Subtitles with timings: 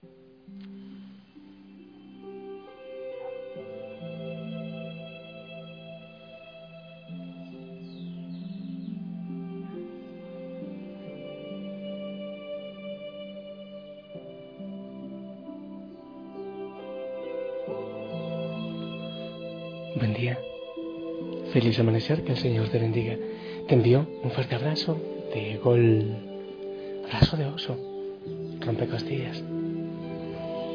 [0.00, 0.12] Buen
[20.14, 20.38] día.
[21.52, 23.16] Feliz amanecer, que el Señor te bendiga.
[23.66, 24.96] Te envío un fuerte abrazo
[25.34, 26.14] de gol,
[27.04, 27.76] abrazo de oso,
[28.60, 29.42] rompe costillas.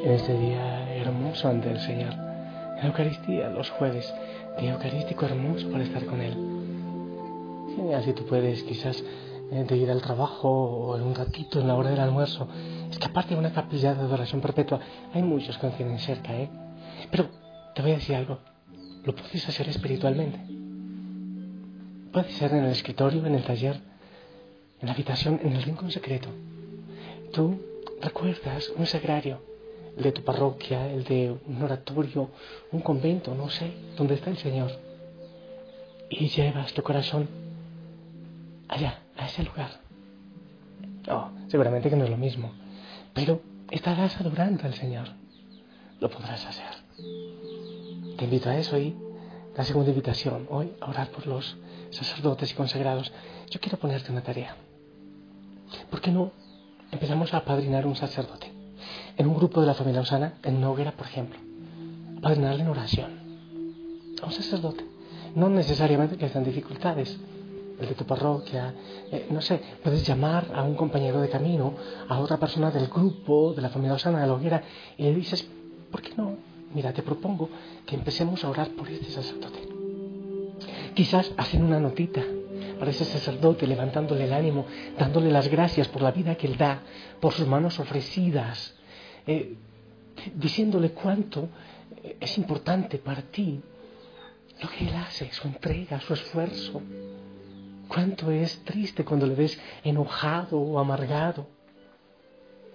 [0.04, 4.14] En este día hermoso ante el Señor, en la Eucaristía, los jueves,
[4.60, 6.36] día eucarístico hermoso para estar con Él.
[7.90, 9.02] Y así tú puedes quizás
[9.50, 12.50] eh, de ir al trabajo o en un ratito en la hora del almuerzo,
[12.92, 14.82] es que aparte de una capilla de adoración perpetua,
[15.14, 16.50] hay muchos que no tienen cerca, ¿eh?
[17.10, 17.30] Pero
[17.74, 18.40] te voy a decir algo,
[19.06, 20.38] lo puedes hacer espiritualmente.
[22.12, 23.80] Puede ser en el escritorio, en el taller,
[24.82, 26.28] en la habitación, en el rincón secreto.
[27.32, 27.58] Tú
[28.02, 29.53] recuerdas un sagrario,
[29.98, 32.30] el de tu parroquia, el de un oratorio,
[32.72, 34.72] un convento, no sé, donde está el Señor.
[36.10, 37.28] Y llevas tu corazón
[38.68, 39.70] allá, a ese lugar.
[41.10, 42.52] Oh, seguramente que no es lo mismo,
[43.14, 43.42] pero
[43.72, 45.10] estarás adorando al Señor.
[46.00, 46.74] Lo podrás hacer.
[48.18, 48.96] Te invito a eso y
[49.56, 51.58] la segunda invitación, hoy a orar por los
[51.92, 53.12] sacerdotes y consagrados.
[53.50, 54.56] Yo quiero ponerte una tarea.
[55.90, 56.32] ¿Por qué no
[56.92, 58.53] empezamos a apadrinar un sacerdote?
[59.18, 61.40] En un grupo de la familia Osana, en una hoguera, por ejemplo.
[62.18, 63.12] Apadrinarle en oración.
[64.22, 64.86] A un sacerdote.
[65.36, 67.18] No necesariamente que estén dificultades.
[67.80, 68.74] El de tu parroquia,
[69.12, 71.74] eh, no sé, puedes llamar a un compañero de camino,
[72.08, 74.64] a otra persona del grupo, de la familia Osana, de la hoguera,
[74.96, 75.46] y le dices,
[75.92, 76.38] ¿por qué no
[76.74, 77.50] mira, te propongo
[77.86, 79.60] que empecemos a orar por este sacerdote.
[80.94, 82.24] Quizás hacen una notita
[82.80, 84.66] para ese sacerdote, levantándole el ánimo,
[84.98, 86.82] dándole las gracias por la vida que él da,
[87.20, 88.76] por sus manos ofrecidas,
[89.28, 89.56] eh,
[90.36, 91.50] diciéndole cuánto
[92.04, 93.62] eh, es importante para ti
[94.62, 96.82] lo que él hace, su entrega, su esfuerzo.
[97.88, 101.48] Cuánto es triste cuando le ves enojado o amargado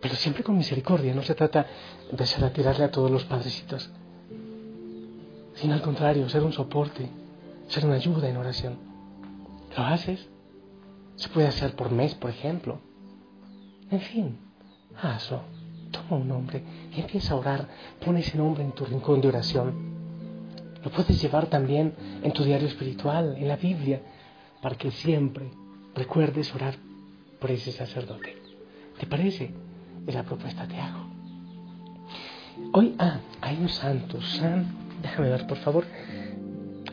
[0.01, 1.15] pero siempre con misericordia.
[1.15, 1.67] No se trata
[2.11, 3.91] de ser a a todos los padrecitos,
[5.55, 7.09] sino al contrario, ser un soporte,
[7.69, 8.79] ser una ayuda en oración.
[9.77, 10.29] ¿Lo haces?
[11.17, 12.81] Se puede hacer por mes, por ejemplo.
[13.91, 14.39] En fin,
[15.03, 15.43] hazlo.
[16.09, 16.63] Toma un nombre
[16.97, 17.69] y empieza a orar.
[18.05, 19.75] Pon ese nombre en tu rincón de oración.
[20.83, 24.01] Lo puedes llevar también en tu diario espiritual, en la Biblia,
[24.63, 25.51] para que siempre
[25.95, 26.77] recuerdes orar
[27.41, 28.37] por ese sacerdote.
[28.99, 29.53] ¿Te parece?
[30.09, 31.07] de la propuesta te hago.
[32.73, 34.67] Hoy, ah, hay un santo, San,
[35.03, 35.85] déjame ver por favor,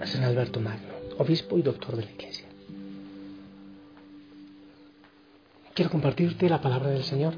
[0.03, 2.45] San Alberto Magno, obispo y doctor de la Iglesia.
[5.73, 7.35] Quiero compartirte la palabra del Señor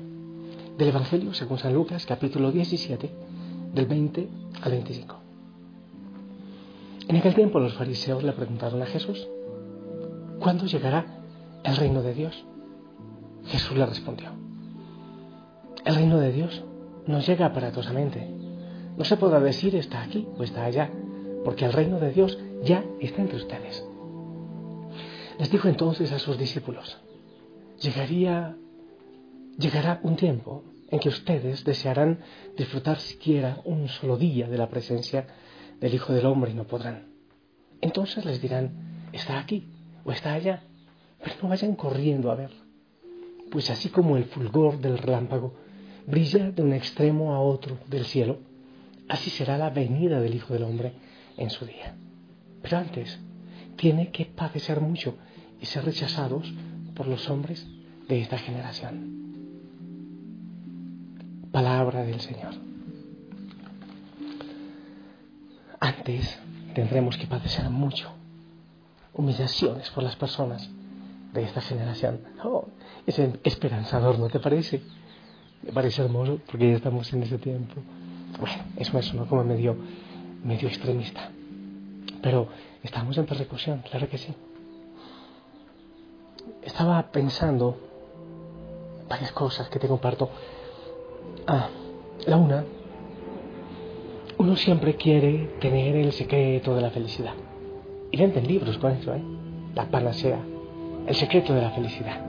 [0.77, 3.09] del Evangelio según San Lucas, capítulo 17,
[3.73, 4.27] del 20
[4.61, 5.15] al 25.
[7.07, 9.27] En aquel tiempo los fariseos le preguntaron a Jesús,
[10.39, 11.05] ¿cuándo llegará
[11.63, 12.45] el reino de Dios?
[13.45, 14.29] Jesús le respondió,
[15.83, 16.63] el reino de Dios
[17.07, 18.29] no llega aparatosamente.
[18.97, 20.91] No se podrá decir está aquí o está allá,
[21.43, 23.83] porque el reino de Dios ya está entre ustedes.
[25.39, 26.97] Les dijo entonces a sus discípulos,
[27.79, 28.57] llegaría,
[29.57, 32.19] llegará un tiempo en que ustedes desearán
[32.55, 35.27] disfrutar siquiera un solo día de la presencia
[35.79, 37.07] del Hijo del Hombre y no podrán.
[37.81, 39.67] Entonces les dirán, está aquí
[40.05, 40.63] o está allá,
[41.21, 42.51] pero no vayan corriendo a ver,
[43.51, 45.53] pues así como el fulgor del relámpago
[46.05, 48.39] brilla de un extremo a otro del cielo,
[49.09, 50.93] así será la venida del Hijo del Hombre
[51.35, 51.95] en su día.
[52.61, 53.19] Pero antes,
[53.75, 55.15] tiene que padecer mucho
[55.61, 56.51] y ser rechazados
[56.95, 57.67] por los hombres
[58.07, 59.26] de esta generación.
[61.57, 62.53] Palabra del Señor.
[65.79, 66.39] Antes
[66.75, 68.11] tendremos que padecer mucho,
[69.15, 70.69] humillaciones por las personas
[71.33, 72.19] de esta generación.
[72.43, 72.67] Oh,
[73.07, 74.83] es esperanzador, ¿no te parece?
[75.63, 77.81] Me parece hermoso porque ya estamos en ese tiempo.
[78.39, 79.25] Bueno, eso es ¿no?
[79.25, 79.75] como medio,
[80.43, 81.31] medio extremista.
[82.21, 82.49] Pero
[82.83, 84.31] estamos en persecución, claro que sí.
[86.61, 87.79] Estaba pensando
[89.09, 90.29] varias cosas que te comparto.
[91.49, 91.69] Ah,
[92.25, 92.65] la una,
[94.37, 97.33] uno siempre quiere tener el secreto de la felicidad.
[98.11, 99.23] Y venden libros con eso, ¿eh?
[99.73, 100.39] La panacea,
[101.07, 102.19] el secreto de la felicidad.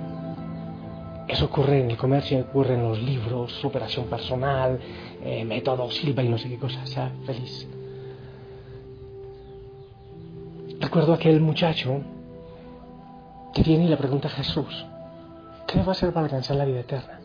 [1.26, 4.78] Eso ocurre en el comercio, ocurre en los libros, superación personal,
[5.24, 7.68] eh, método Silva y no sé qué cosa, sea feliz.
[10.78, 12.02] Recuerdo aquel muchacho
[13.52, 14.86] que viene y le pregunta a Jesús,
[15.66, 17.17] ¿qué va a hacer para alcanzar la vida eterna?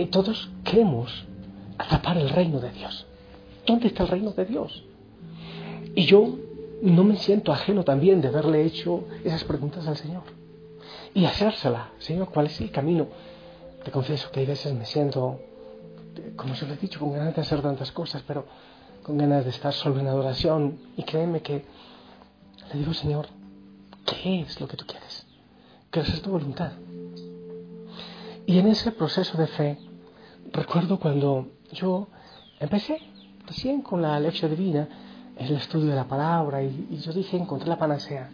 [0.00, 1.24] Eh, todos queremos
[1.76, 3.06] atrapar el reino de Dios.
[3.66, 4.82] ¿Dónde está el reino de Dios?
[5.94, 6.38] Y yo
[6.82, 10.22] no me siento ajeno también de haberle hecho esas preguntas al Señor.
[11.12, 13.08] Y hacérsela, Señor, ¿cuál es el camino?
[13.84, 15.40] Te confieso que hay veces me siento,
[16.36, 18.46] como se lo he dicho, con ganas de hacer tantas cosas, pero
[19.02, 20.78] con ganas de estar solo en adoración.
[20.96, 21.64] Y créeme que
[22.72, 23.26] le digo, Señor,
[24.06, 25.26] ¿qué es lo que tú quieres?
[25.90, 26.72] ¿Qué es tu voluntad?
[28.46, 29.78] Y en ese proceso de fe,
[30.52, 32.08] recuerdo cuando yo
[32.58, 32.98] empecé
[33.46, 34.88] recién con la lección divina,
[35.36, 38.30] el estudio de la palabra, y, yo dije, encontré la panacea.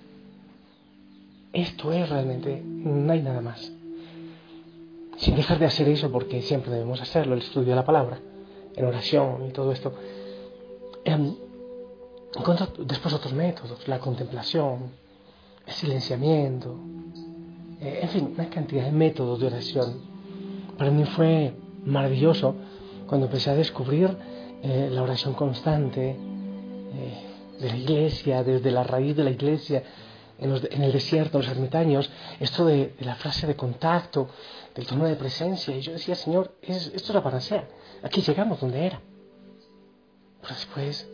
[1.52, 3.72] Esto es realmente, no hay nada más.
[5.16, 8.18] Sin dejar de hacer eso, porque siempre debemos hacerlo, el estudio de la palabra,
[8.74, 9.94] en oración y todo esto.
[11.04, 11.34] Em,
[12.36, 14.90] encuentro después otros métodos, la contemplación,
[15.66, 16.76] el silenciamiento,
[17.80, 20.00] eh, en fin, una cantidad de métodos de oración.
[20.76, 21.54] Para mí fue
[21.86, 22.54] maravilloso
[23.06, 24.16] cuando empecé a descubrir
[24.62, 27.26] eh, la oración constante eh,
[27.60, 29.82] de la iglesia, desde la raíz de la iglesia,
[30.38, 32.10] en, el desierto, los ermitaños,
[32.40, 34.28] esto de, la frase de contacto,
[34.74, 35.74] del tono de presencia.
[35.74, 37.66] Y yo decía, Señor, esto es la panacea.
[38.02, 39.00] Aquí llegamos donde era.
[40.42, 41.08] Pero después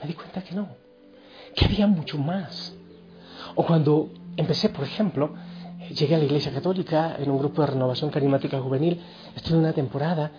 [0.00, 0.68] me di cuenta que no,
[1.54, 2.74] que había mucho más.
[3.54, 5.34] O cuando empecé, por ejemplo,
[5.90, 9.00] llegué a la Iglesia Católica en un grupo de renovación carismática juvenil,
[9.34, 10.30] estuve una temporada,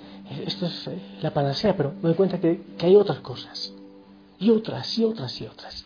[0.46, 3.74] esto es eh, la panacea, pero me doy cuenta que, que hay otras cosas,
[4.40, 5.86] y otras, y otras, y otras.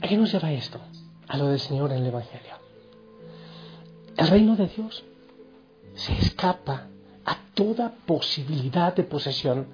[0.00, 0.80] ¿A qué nos lleva esto?
[1.28, 2.54] A lo del Señor en el Evangelio.
[4.16, 5.04] El reino de Dios
[5.94, 6.88] se escapa
[7.24, 9.66] a toda posibilidad de posesión,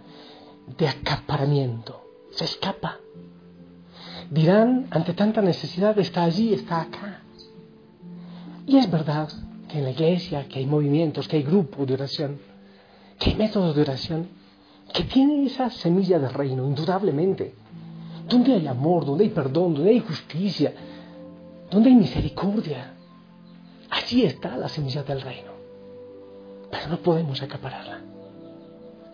[0.77, 2.03] de acaparamiento.
[2.33, 2.99] Se escapa.
[4.31, 7.23] Dirán, ante tanta necesidad, está allí, está acá.
[8.69, 9.31] Y es verdad
[9.67, 12.39] que en la iglesia, que hay movimientos, que hay grupos de oración,
[13.19, 14.29] que hay métodos de oración,
[14.93, 17.55] que tienen esa semilla del reino, indudablemente.
[18.29, 20.75] Donde hay amor, donde hay perdón, donde hay justicia,
[21.71, 22.93] donde hay misericordia.
[23.89, 25.53] Allí está la semilla del reino.
[26.71, 28.03] Pero no podemos acapararla.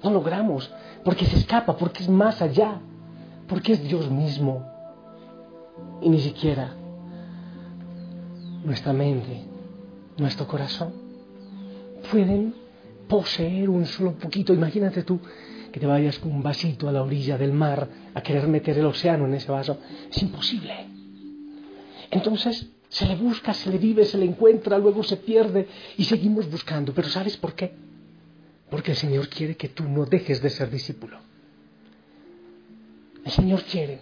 [0.03, 0.69] No logramos,
[1.05, 2.81] porque se escapa, porque es más allá,
[3.47, 4.69] porque es Dios mismo.
[6.03, 6.75] Y ni siquiera
[8.65, 9.43] nuestra mente,
[10.17, 10.93] nuestro corazón,
[12.11, 12.55] pueden
[13.09, 14.53] poseer un solo poquito.
[14.53, 15.21] Imagínate tú
[15.71, 18.87] que te vayas con un vasito a la orilla del mar a querer meter el
[18.87, 19.79] océano en ese vaso.
[20.11, 20.87] Es imposible.
[22.11, 26.51] Entonces se le busca, se le vive, se le encuentra, luego se pierde y seguimos
[26.51, 26.95] buscando.
[26.95, 27.75] Pero ¿sabes por qué?
[28.71, 31.19] Porque el Señor quiere que tú no dejes de ser discípulo.
[33.25, 34.01] El Señor quiere,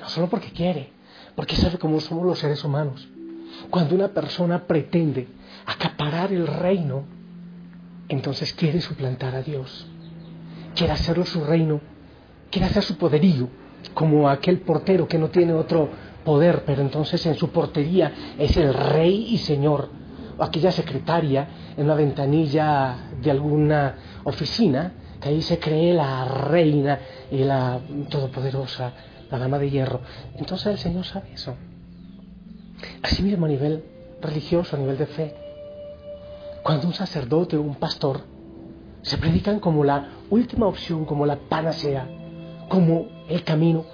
[0.00, 0.90] no solo porque quiere,
[1.34, 3.08] porque sabe cómo somos los seres humanos.
[3.70, 5.28] Cuando una persona pretende
[5.66, 7.04] acaparar el reino,
[8.08, 9.86] entonces quiere suplantar a Dios,
[10.74, 11.80] quiere hacerlo su reino,
[12.50, 13.48] quiere hacer su poderío,
[13.94, 15.88] como aquel portero que no tiene otro
[16.24, 19.88] poder, pero entonces en su portería es el rey y señor,
[20.36, 26.98] o aquella secretaria en una ventanilla de alguna oficina, que ahí se cree la reina
[27.30, 28.92] y la todopoderosa,
[29.30, 30.00] la dama de hierro.
[30.36, 31.56] Entonces el Señor sabe eso.
[33.02, 33.84] Asimismo a nivel
[34.20, 35.34] religioso, a nivel de fe,
[36.62, 38.20] cuando un sacerdote o un pastor
[39.02, 42.08] se predican como la última opción, como la panacea,
[42.68, 43.84] como el camino,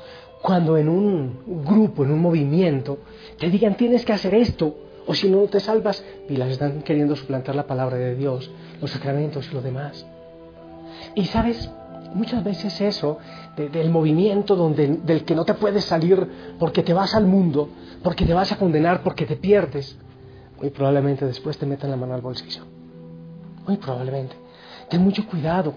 [0.43, 2.99] cuando en un grupo, en un movimiento,
[3.39, 4.77] te digan tienes que hacer esto,
[5.07, 8.51] o si no te salvas, y las están queriendo suplantar la palabra de Dios,
[8.81, 10.07] los sacramentos y lo demás.
[11.15, 11.71] Y sabes,
[12.15, 13.19] muchas veces eso,
[13.57, 17.69] del movimiento donde, del que no te puedes salir porque te vas al mundo,
[18.03, 19.99] porque te vas a condenar, porque te pierdes,
[20.59, 22.63] muy probablemente después te metan la mano al bolsillo.
[23.67, 24.37] Muy probablemente.
[24.89, 25.75] Ten mucho cuidado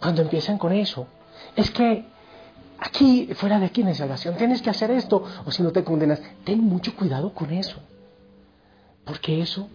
[0.00, 1.06] cuando empiezan con eso.
[1.54, 2.04] Es que
[2.78, 6.20] aquí, fuera de aquí en salvación, tienes que hacer esto, o si no te condenas,
[6.44, 7.78] ten mucho cuidado con eso.
[9.04, 9.68] Porque eso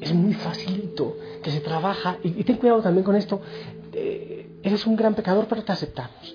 [0.00, 3.40] es muy facilito que se trabaja, y, ten cuidado también con esto,
[3.92, 4.35] eh,
[4.68, 6.34] eres un gran pecador, pero te aceptamos.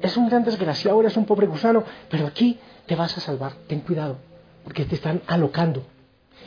[0.00, 3.52] Es un gran desgraciado, eres un pobre gusano, pero aquí te vas a salvar.
[3.66, 4.16] Ten cuidado,
[4.64, 5.84] porque te están alocando.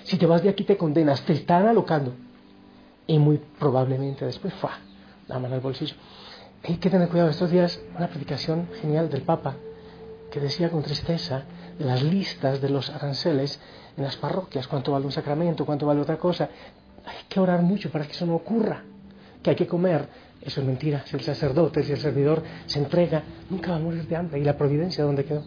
[0.03, 2.13] Si te vas de aquí te condenas, te están alocando.
[3.07, 4.71] Y muy probablemente después, ¡fua!
[5.27, 5.95] La mano al bolsillo.
[6.63, 7.29] Hay que tener cuidado.
[7.29, 9.55] Estos días, una predicación genial del Papa
[10.31, 11.43] que decía con tristeza
[11.79, 13.59] las listas de los aranceles
[13.97, 16.49] en las parroquias, cuánto vale un sacramento, cuánto vale otra cosa.
[17.05, 18.83] Hay que orar mucho para que eso no ocurra.
[19.41, 20.07] Que hay que comer,
[20.41, 21.03] eso es mentira.
[21.05, 24.39] Si el sacerdote, si el servidor se entrega, nunca va a morir de hambre.
[24.39, 25.43] ¿Y la providencia dónde quedó?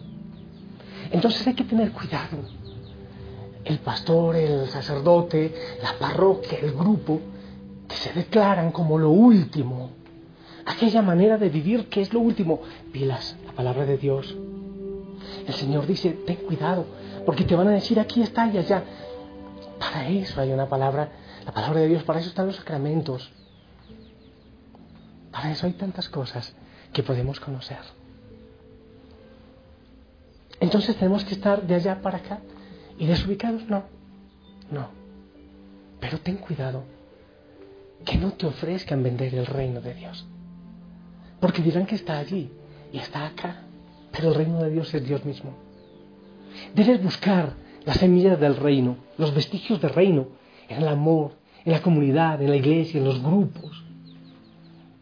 [1.11, 2.37] Entonces hay que tener cuidado.
[3.63, 7.19] El pastor, el sacerdote, la parroquia, el grupo,
[7.87, 9.91] que se declaran como lo último.
[10.65, 12.61] Aquella manera de vivir que es lo último.
[12.91, 14.35] Pilas, la palabra de Dios.
[15.47, 16.85] El Señor dice, ten cuidado,
[17.25, 18.83] porque te van a decir aquí está y allá.
[19.79, 21.09] Para eso hay una palabra,
[21.45, 23.31] la palabra de Dios, para eso están los sacramentos.
[25.35, 26.55] Para eso hay tantas cosas
[26.93, 27.81] que podemos conocer.
[30.61, 32.39] Entonces tenemos que estar de allá para acá
[32.97, 33.83] y desubicados, no,
[34.71, 34.87] no.
[35.99, 36.85] Pero ten cuidado
[38.05, 40.25] que no te ofrezcan vender el reino de Dios.
[41.41, 42.49] Porque dirán que está allí
[42.93, 43.63] y está acá,
[44.13, 45.53] pero el reino de Dios es Dios mismo.
[46.73, 50.27] Debes buscar las semillas del reino, los vestigios del reino,
[50.69, 51.33] en el amor,
[51.65, 53.85] en la comunidad, en la iglesia, en los grupos.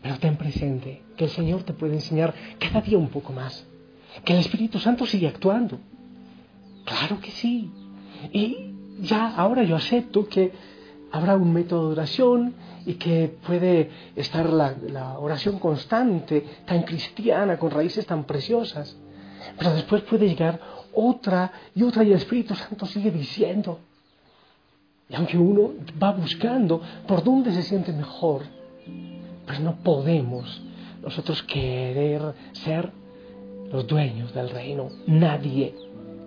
[0.04, 3.66] Pero ten presente que el Señor te puede enseñar cada día un poco más,
[4.26, 5.80] que el Espíritu Santo sigue actuando.
[6.84, 7.72] Claro que sí.
[8.34, 10.52] Y ya ahora yo acepto que
[11.10, 12.54] habrá un método de oración
[12.86, 18.98] y que puede estar la, la, oración constante, tan cristiana, con raíces tan preciosas.
[19.58, 20.60] Pero después puede llegar
[20.94, 23.80] otra y otra y el Espíritu Santo sigue diciendo.
[25.08, 28.44] Y aunque uno va buscando por dónde se siente mejor,
[29.46, 30.62] pues no podemos
[31.02, 32.92] nosotros querer ser
[33.72, 34.90] los dueños del reino.
[35.08, 35.76] Nadie,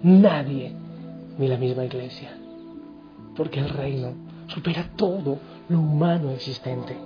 [0.02, 0.72] nadie,
[1.38, 2.36] ni la misma iglesia.
[3.36, 4.12] Porque el reino
[4.48, 6.96] supera todo lo humano existente.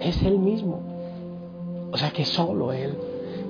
[0.00, 1.88] Es Él mismo.
[1.92, 2.96] O sea que solo Él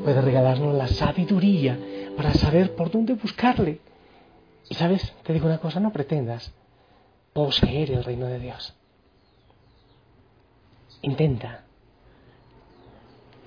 [0.04, 1.78] puede regalarnos la sabiduría
[2.16, 3.80] para saber por dónde buscarle.
[4.68, 6.52] Y sabes, te digo una cosa, no pretendas
[7.32, 8.74] poseer el reino de Dios.
[11.02, 11.64] Intenta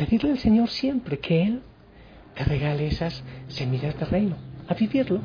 [0.04, 1.62] pedirle al Señor siempre que Él
[2.36, 4.36] te regale esas semillas de reino,
[4.68, 5.20] a vivirlo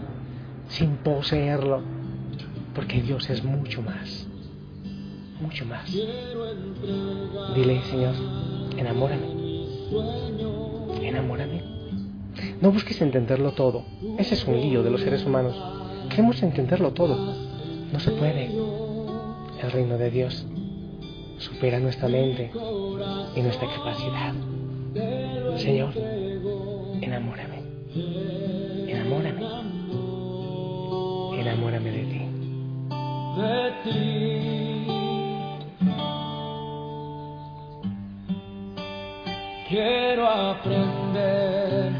[0.68, 1.82] sin poseerlo,
[2.74, 4.28] porque Dios es mucho más,
[5.40, 5.90] mucho más.
[7.54, 8.14] Dile, Señor,
[8.76, 9.26] enamórame,
[11.02, 11.62] enamórame.
[12.60, 13.84] No busques entenderlo todo,
[14.16, 15.56] ese es un lío de los seres humanos.
[16.08, 17.16] Queremos entenderlo todo,
[17.92, 18.46] no se puede.
[19.60, 20.46] El reino de Dios
[21.38, 22.52] supera nuestra mente
[23.34, 24.34] y nuestra capacidad.
[25.58, 25.92] Señor,
[27.02, 27.62] enamórame,
[28.86, 29.42] enamórame,
[31.40, 32.20] enamórame de ti.
[33.36, 34.18] De ti.
[39.68, 41.92] Quiero aprender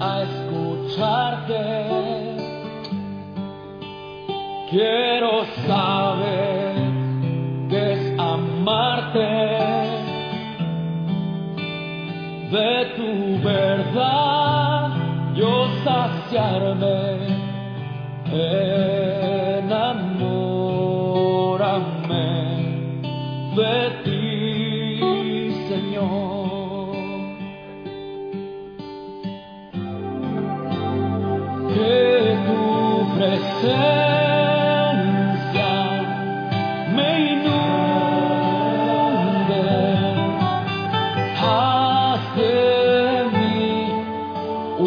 [0.00, 1.62] a escucharte.
[4.70, 5.33] Quiero
[12.84, 14.90] de tu verdad
[15.34, 17.04] yo saciarme.
[18.26, 19.04] Enamórame
[23.56, 23.93] de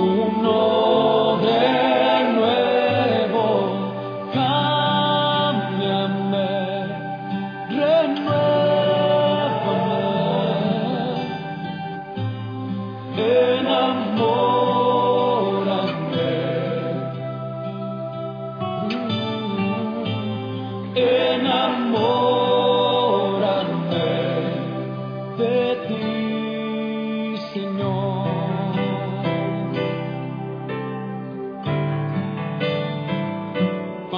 [0.08, 0.87] no.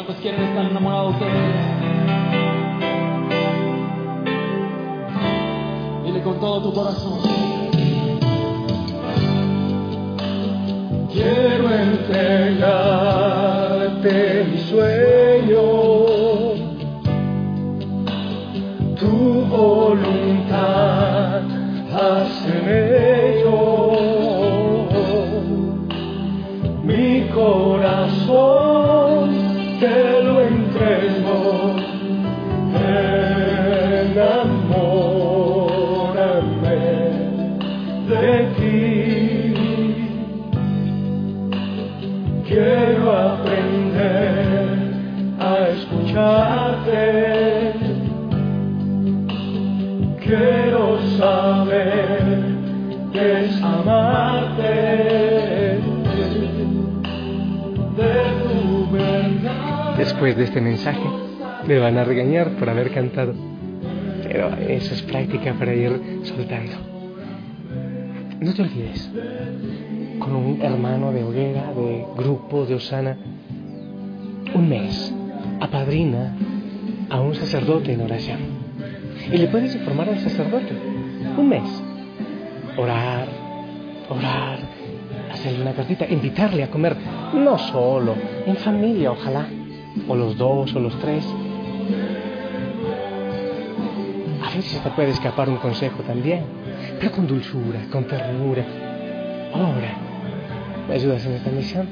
[0.09, 1.33] cuántos quieren estar enamorados de Él?
[6.03, 7.58] Dile con todo tu corazón.
[60.19, 60.99] Después de este mensaje,
[61.65, 63.33] me van a regañar por haber cantado.
[64.23, 66.73] Pero eso es práctica para ir soltando.
[68.41, 69.09] No te olvides,
[70.19, 73.15] con un hermano de hoguera, de grupo, de Osana,
[74.53, 75.15] un mes,
[75.61, 76.35] apadrina
[77.09, 78.39] a un sacerdote en oración.
[79.31, 80.73] Y le puedes informar al sacerdote,
[81.37, 81.81] un mes,
[82.75, 83.25] orar,
[84.09, 84.59] orar,
[85.31, 86.97] hacerle una cartita, invitarle a comer,
[87.35, 89.47] no solo, en familia, ojalá,
[90.07, 91.25] o los dos o los tres.
[94.43, 96.43] A veces te puede escapar un consejo también,
[96.99, 98.65] pero con dulzura, con ternura.
[99.53, 99.97] Ahora,
[100.87, 101.87] ¿me ayudas en esta misión?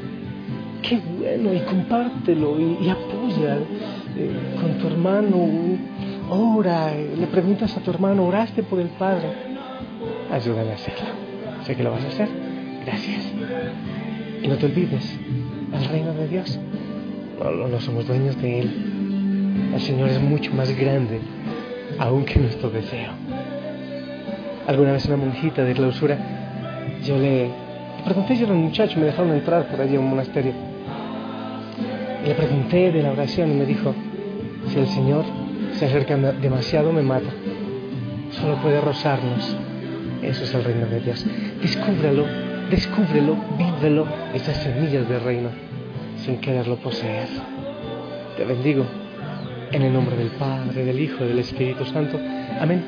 [0.82, 3.58] Qué bueno, y compártelo y, apoya
[4.16, 5.50] eh, con tu hermano.
[6.30, 9.28] Ora, le preguntas a tu hermano, ¿oraste por el Padre?
[10.32, 11.08] Ayúdame a hacerlo.
[11.64, 12.30] Sé que lo vas a hacer.
[12.86, 13.34] Gracias.
[14.42, 15.20] Y no te olvides,
[15.74, 16.60] el reino de Dios
[17.44, 19.72] no, no somos dueños de Él.
[19.74, 21.20] El Señor es mucho más grande
[22.00, 23.12] aún que nuestro deseo.
[24.68, 26.18] Alguna vez una monjita de clausura,
[27.04, 27.50] yo le
[28.04, 30.54] pregunté, yo era un muchacho, me dejaron entrar por allí a un monasterio.
[32.26, 33.94] Le pregunté de la oración y me dijo,
[34.68, 35.24] si el Señor
[35.74, 37.30] se acerca demasiado me mata.
[38.32, 39.56] Solo puede rozarnos.
[40.22, 41.26] Eso es el reino de Dios.
[41.62, 42.26] Descúbrelo,
[42.70, 45.50] descúbrelo, vívelo, esas semillas del reino,
[46.24, 47.28] sin quererlo poseer.
[48.38, 48.86] Te bendigo
[49.72, 52.20] en el nombre del Padre, del Hijo del Espíritu Santo.
[52.60, 52.84] Amén.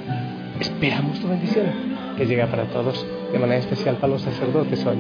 [0.59, 1.65] Esperamos tu bendición,
[2.17, 4.97] que llega para todos, de manera especial para los sacerdotes hoy.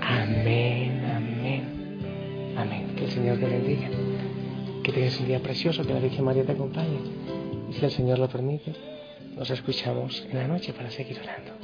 [0.00, 1.64] Amén, amén,
[2.56, 2.86] amén.
[2.96, 3.88] Que el Señor te bendiga.
[4.82, 6.98] Que tengas un día precioso, que la Virgen María te acompañe.
[7.70, 8.72] Y si el Señor lo permite,
[9.36, 11.55] nos escuchamos en la noche para seguir orando.